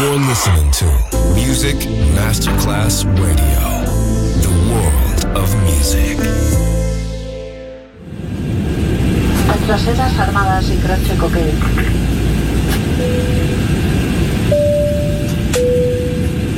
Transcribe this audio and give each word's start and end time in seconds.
You're 0.00 0.20
listening 0.28 0.70
to 0.78 0.84
Music 1.34 1.74
Masterclass 2.14 3.02
Radio, 3.18 3.82
the 4.42 4.52
world 4.70 5.36
of 5.36 5.52
music. 5.64 6.16
Nuestras 9.46 9.82
sedas 9.82 10.16
armadas 10.20 10.70
y 10.70 10.76
croce 10.76 11.16
coquet. 11.16 11.52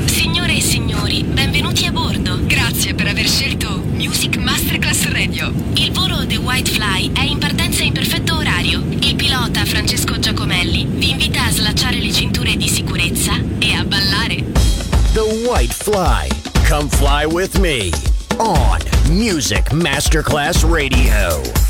Signore 0.04 0.56
e 0.56 0.60
signori, 0.60 1.24
benvenuti 1.24 1.86
a 1.86 1.92
bordo. 1.92 2.40
Grazie 2.44 2.92
per 2.92 3.06
aver 3.06 3.26
scelto 3.26 3.82
Music 3.94 4.36
Masterclass 4.36 5.08
Radio. 5.08 5.50
Il 5.76 5.92
volo 5.92 6.26
The 6.26 6.36
White 6.36 6.70
Fly 6.70 7.12
è 7.14 7.22
in 7.22 7.38
partenza 7.38 7.82
in 7.82 7.94
perfetto 7.94 8.36
orario. 8.36 8.84
Il 9.00 9.14
pilota 9.14 9.64
Francesco 9.80 10.18
Giacomelli 10.18 10.84
vi 10.84 11.08
invita 11.08 11.46
a 11.46 11.50
slacciare 11.50 12.00
le 12.00 12.12
cinture 12.12 12.54
di 12.54 12.68
sicurezza 12.68 13.32
e 13.58 13.72
a 13.72 13.82
ballare. 13.82 14.44
The 15.14 15.22
White 15.48 15.72
Fly. 15.72 16.28
Come 16.68 16.90
fly 16.90 17.24
with 17.24 17.56
me 17.56 17.90
on 18.36 18.78
Music 19.08 19.72
Masterclass 19.72 20.64
Radio. 20.64 21.69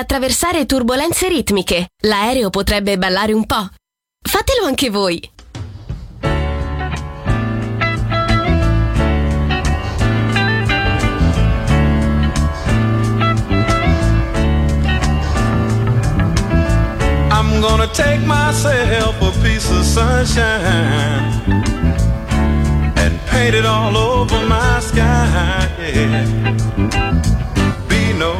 attraversare 0.00 0.66
turbulenze 0.66 1.28
ritmiche. 1.28 1.88
L'aereo 2.02 2.50
potrebbe 2.50 2.98
ballare 2.98 3.32
un 3.32 3.46
po'. 3.46 3.68
Fatelo 4.22 4.66
anche 4.66 4.90
voi! 4.90 5.30
I'm 17.32 17.60
gonna 17.60 17.86
take 17.88 18.20
myself 18.26 19.20
a 19.22 19.30
piece 19.42 19.70
of 19.70 19.84
sunshine 19.84 21.42
and 22.96 23.18
paint 23.26 23.54
it 23.54 23.64
all 23.64 23.96
over 23.96 24.40
my 24.46 24.80
sky. 24.80 25.68
Yeah. 25.78 26.24
Be 27.88 28.12
no 28.18 28.32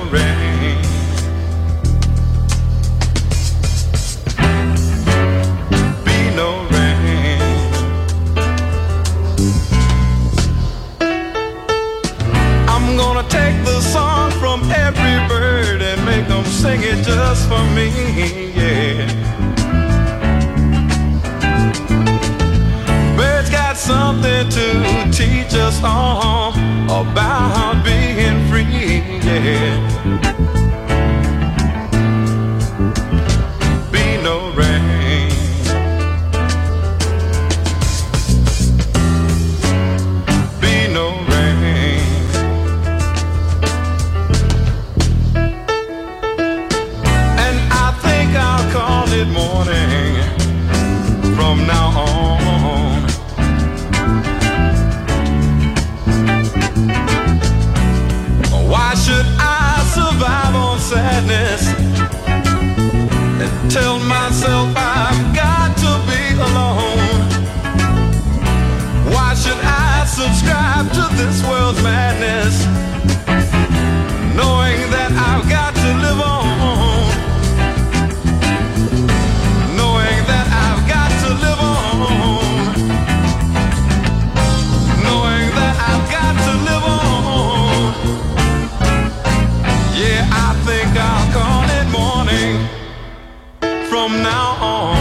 just 17.30 17.48
for 17.48 17.62
me, 17.76 17.86
yeah. 18.56 19.06
Bird's 23.16 23.50
got 23.50 23.76
something 23.76 24.48
to 24.48 24.66
teach 25.12 25.54
us 25.54 25.80
all 25.84 26.52
about 26.88 27.84
being 27.84 28.48
free, 28.48 28.96
yeah. 29.22 30.49
tell 63.70 64.00
myself 64.00 64.74
I've 64.76 65.32
got 65.32 65.76
to 65.78 65.92
be 66.10 66.34
alone. 66.42 66.98
Why 69.14 69.32
should 69.34 69.60
I 69.62 70.04
subscribe 70.06 70.90
to 70.98 71.14
this 71.16 71.40
world's 71.46 71.80
madness? 71.80 72.99
now 94.30 94.48
on. 94.72 94.96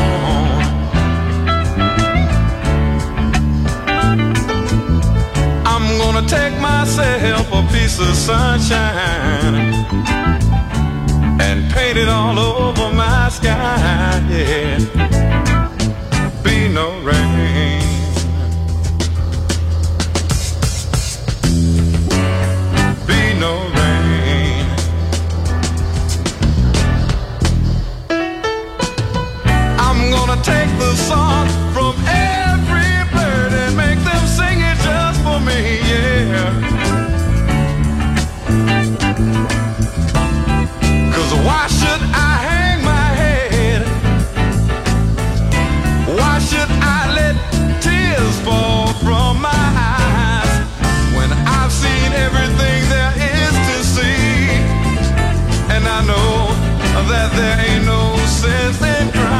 I'm 5.72 5.86
gonna 6.02 6.26
take 6.28 6.56
myself 6.72 7.48
a 7.60 7.62
piece 7.74 7.98
of 8.00 8.14
sunshine 8.30 9.56
and 11.46 11.58
paint 11.74 11.98
it 12.04 12.10
all 12.10 12.38
over 12.40 12.88
my 12.94 13.30
sky, 13.30 14.22
yeah. 14.30 14.99
sense 58.42 58.82
in 58.82 59.12
crying. 59.12 59.40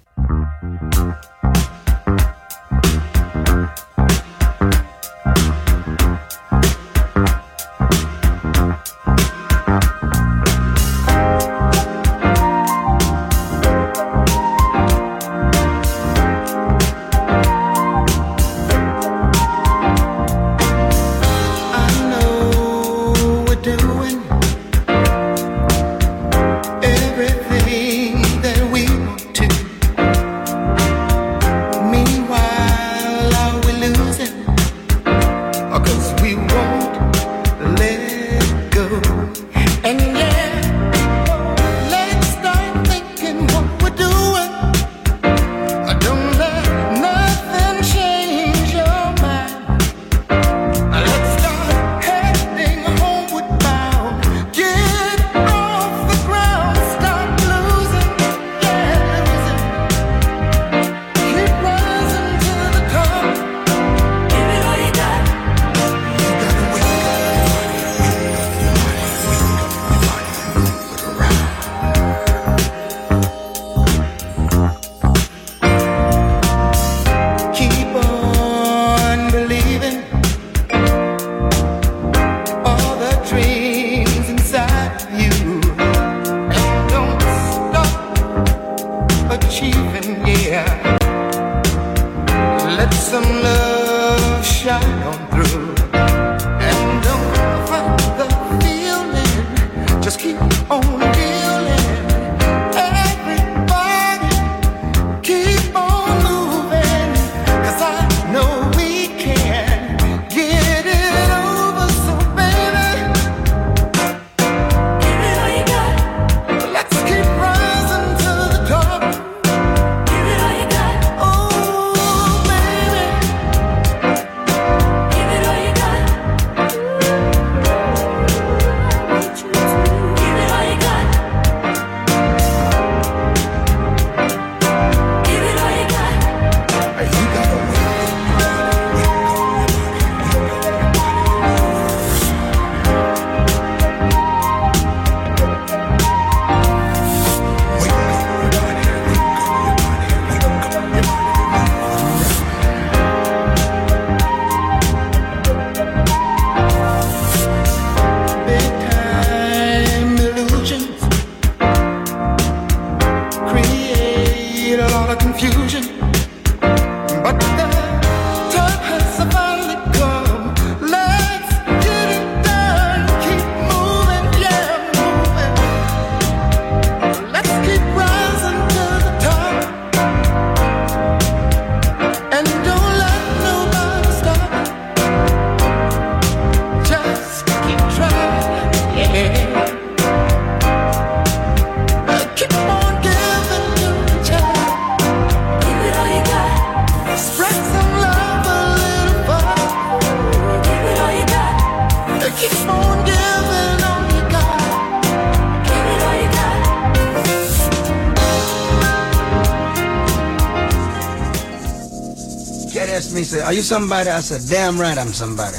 Are 213.51 213.53
you 213.53 213.61
somebody? 213.63 214.09
I 214.09 214.21
said, 214.21 214.47
damn 214.49 214.79
right 214.79 214.97
I'm 214.97 215.11
somebody. 215.11 215.57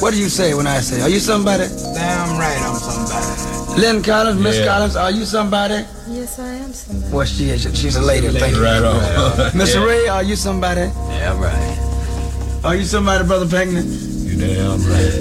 What 0.00 0.12
do 0.14 0.18
you 0.18 0.30
say 0.30 0.54
when 0.54 0.66
I 0.66 0.80
say, 0.80 1.02
are 1.02 1.10
you 1.10 1.20
somebody? 1.20 1.68
Damn 1.92 2.38
right 2.40 2.56
I'm 2.64 2.74
somebody. 2.80 3.82
Lyn 3.82 4.02
Collins, 4.02 4.40
Miss 4.40 4.56
Yeah. 4.56 4.64
Collins, 4.64 4.96
are 4.96 5.10
you 5.10 5.26
somebody? 5.26 5.84
Yes, 6.08 6.38
I 6.38 6.54
am 6.54 6.72
somebody. 6.72 7.12
Well, 7.12 7.26
she 7.26 7.50
is. 7.50 7.60
She's 7.78 7.96
a 7.96 8.00
lady. 8.00 8.28
Thank 8.30 8.56
you. 8.56 8.62
Right 8.64 8.82
on. 8.82 8.96
Miss 9.58 9.74
Yeah. 9.74 9.84
Ray, 9.84 10.08
are 10.08 10.22
you 10.22 10.36
somebody? 10.36 10.88
Yeah, 11.12 11.36
right. 11.38 12.64
Are 12.64 12.76
you 12.76 12.84
somebody, 12.86 13.26
Brother 13.26 13.44
Pinckney? 13.46 13.82
You 13.82 14.38
damn 14.40 14.80
right. 14.88 15.12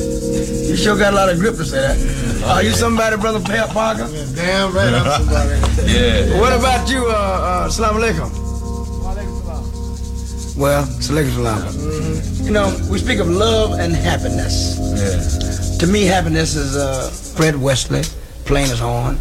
You 0.69 0.78
sure 0.78 0.97
got 0.97 1.11
a 1.11 1.17
lot 1.17 1.28
of 1.28 1.39
grip 1.39 1.57
to 1.57 1.65
say 1.65 1.82
that. 1.82 1.97
Are 2.47 2.63
you 2.63 2.71
somebody, 2.71 3.17
Brother 3.17 3.41
Pa- 3.41 3.67
Parker? 3.74 4.07
Damn 4.34 4.71
right 4.71 4.93
I'm 4.93 5.11
somebody. 5.19 5.59
Yeah. 5.91 6.39
What 6.39 6.53
about 6.57 6.89
you, 6.89 7.03
uh, 7.05 7.67
uh, 7.67 7.69
Salam 7.69 7.95
alaikum? 7.99 8.43
Well, 10.55 10.84
Salaikum 11.01 11.34
salam. 11.34 11.82
You 12.43 12.51
know, 12.51 12.75
we 12.91 12.97
speak 12.97 13.19
of 13.19 13.29
love 13.29 13.79
and 13.79 13.93
happiness. 13.93 14.77
Yeah. 14.79 15.77
To 15.79 15.87
me, 15.87 16.03
happiness 16.03 16.55
is 16.55 16.75
uh, 16.75 17.09
Fred 17.35 17.55
Wesley, 17.55 18.03
playing 18.45 18.69
his 18.69 18.79
horn. 18.79 19.17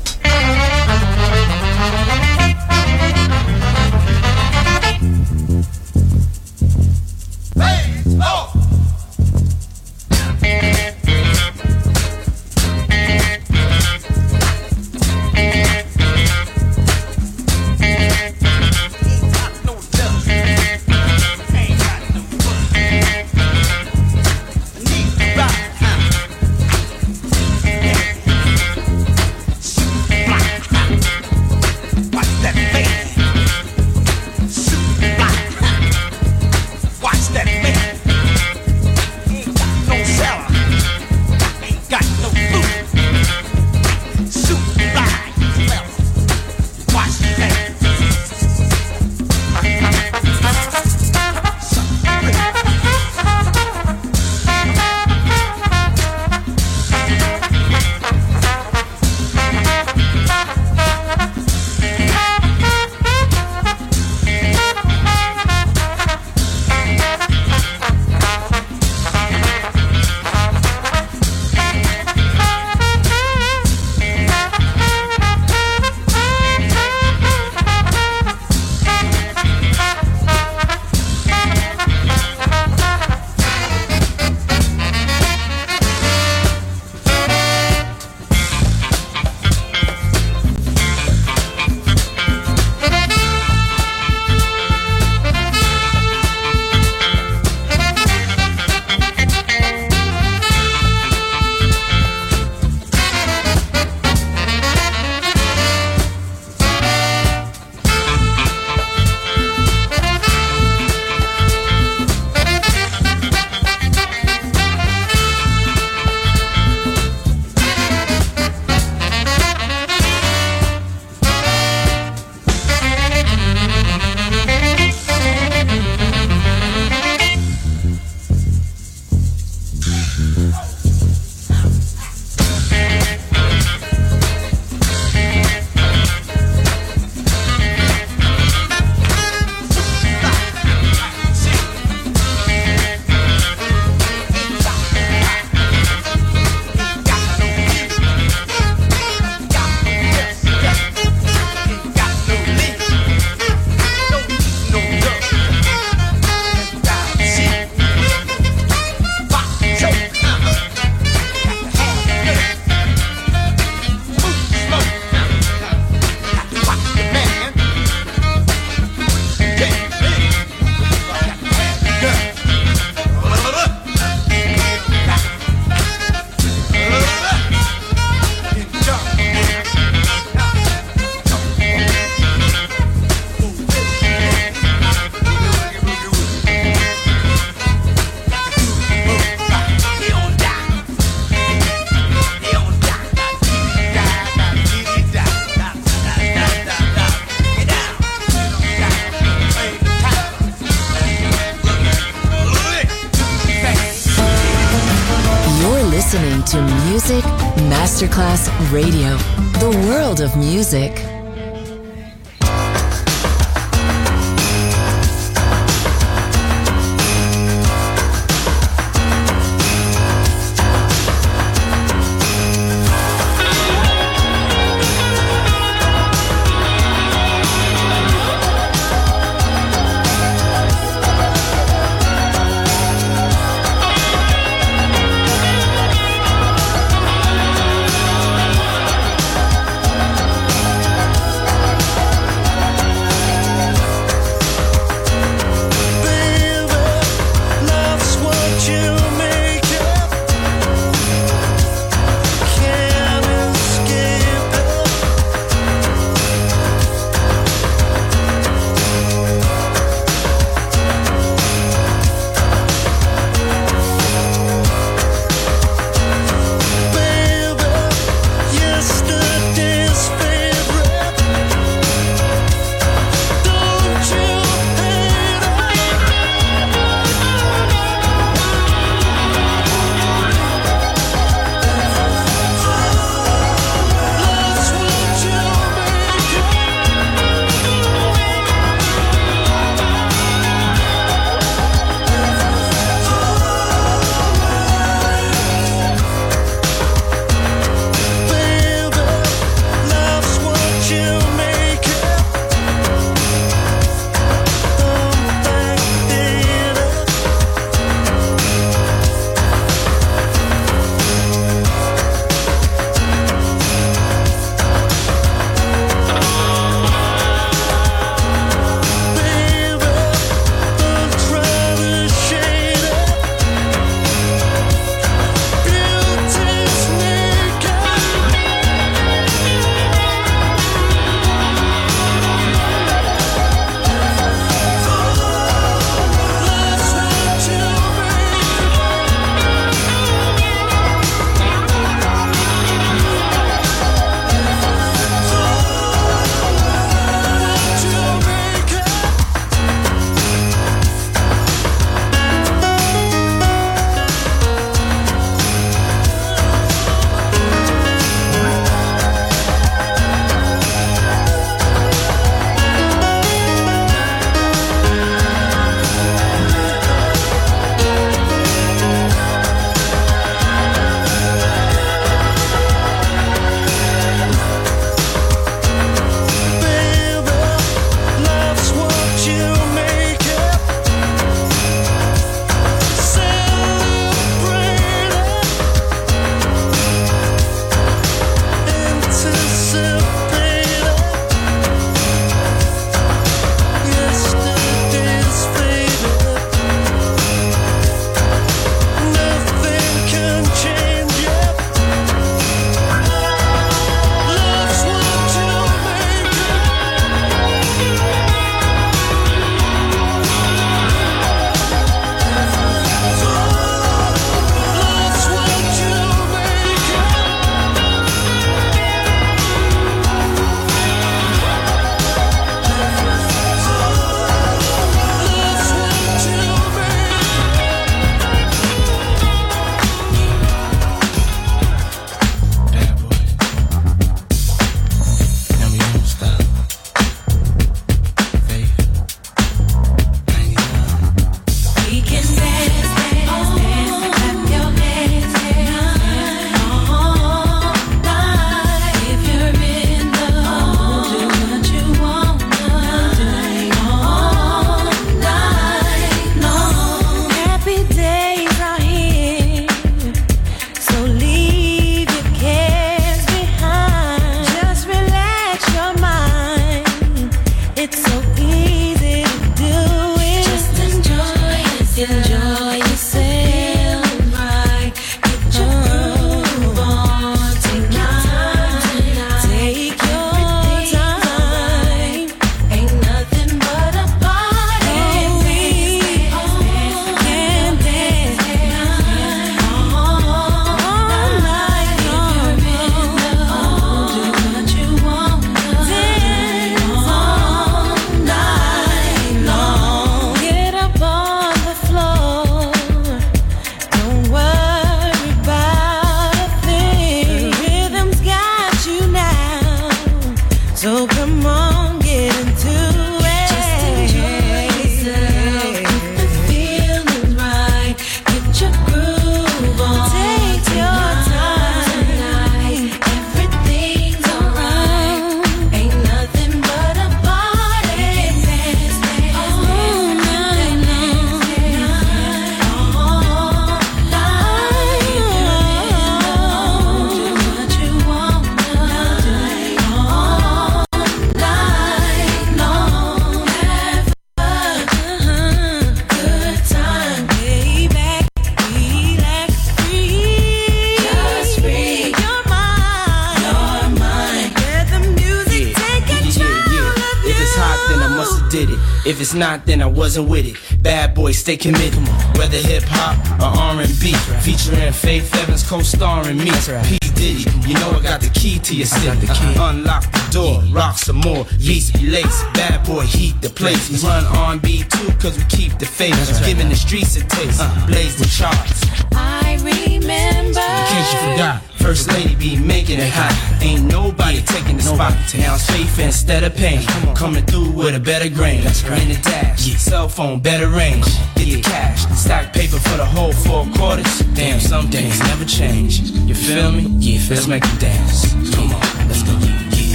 Not, 559.43 559.66
then 559.66 559.82
I 559.82 559.86
wasn't 559.86 560.28
with 560.28 560.47
it. 560.47 560.57
Bad 560.82 561.14
boy, 561.14 561.32
stay 561.32 561.57
committed. 561.57 561.99
Whether 562.38 562.59
hip 562.59 562.84
hop 562.86 563.18
or 563.43 563.51
R&B, 563.76 564.12
featuring 564.47 564.93
Faith 564.93 565.34
Evans 565.34 565.68
co-starring 565.68 566.38
me. 566.38 566.53
P 566.86 566.99
Diddy, 567.18 567.51
you 567.66 567.74
know 567.74 567.90
I 567.90 568.01
got 568.03 568.20
the 568.20 568.30
key 568.32 568.61
to 568.61 568.72
your 568.76 568.86
city. 568.86 569.26
Uh, 569.28 569.70
unlock 569.70 570.05
the 570.12 570.22
door, 570.30 570.62
rock 570.70 570.97
some 570.97 571.16
more. 571.16 571.45
Beats 571.59 571.90
be 571.90 572.07
lace, 572.07 572.45
bad 572.55 572.86
boy 572.86 573.03
heat 573.03 573.34
the 573.43 573.51
place. 573.51 573.90
We 573.90 573.97
run 574.09 574.24
R&B 574.26 574.84
too, 574.84 575.11
cause 575.18 575.36
we 575.36 575.45
keep 575.45 575.76
the 575.76 575.86
faith. 575.86 576.14
Giving 576.47 576.68
the 576.68 576.76
streets 576.76 577.16
a 577.16 577.24
taste, 577.26 577.62
blaze 577.88 578.16
the 578.16 578.26
charts. 578.26 578.78
I 579.12 579.59
remember. 579.59 580.01
In 580.11 580.53
case 580.53 581.12
you 581.12 581.18
forgot, 581.30 581.62
First 581.78 582.09
Lady 582.12 582.34
be 582.34 582.57
making 582.57 582.98
it 582.98 583.11
hot. 583.11 583.62
Ain't 583.62 583.84
nobody 583.84 584.40
taking 584.42 584.76
the 584.76 584.82
spot. 584.82 585.14
Now 585.36 585.55
it's 585.55 585.66
faith 585.70 585.98
instead 585.98 586.44
of 586.44 586.55
pain. 586.55 586.82
Coming 587.14 587.44
through 587.44 587.70
with 587.70 587.94
a 587.94 588.00
better 588.00 588.28
grain. 588.28 588.61
In 588.61 589.09
the 589.09 589.20
dash, 589.22 589.61
cell 589.78 590.09
phone, 590.09 590.40
better 590.40 590.68
range. 590.68 591.07
Get 591.36 591.46
the 591.46 591.61
cash, 591.62 592.05
stack 592.16 592.53
paper 592.53 592.78
for 592.78 592.96
the 592.96 593.07
whole 593.07 593.32
four 593.32 593.66
quarters. 593.76 594.20
Damn, 594.34 594.61
some 594.61 594.88
things 594.90 595.18
never 595.20 595.44
change. 595.44 596.00
You 596.00 596.34
feel 596.34 596.72
me? 596.72 596.82
Yeah, 596.98 597.20
let's 597.30 597.46
make 597.46 597.62
them 597.62 597.78
dance. 597.78 598.32
Come 598.55 598.72
on, 598.72 599.09
let's 599.09 599.22
go. 599.22 599.51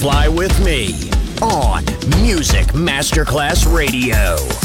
Fly 0.00 0.28
with 0.28 0.58
me 0.64 1.10
on 1.42 1.84
Music 2.22 2.68
Masterclass 2.68 3.70
Radio. 3.70 4.59